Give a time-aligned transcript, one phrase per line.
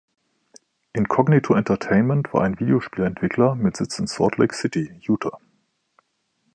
[0.93, 5.39] Incognito Entertainment war ein Videospiel-Entwickler mit Sitz in Salt Lake City, Utah.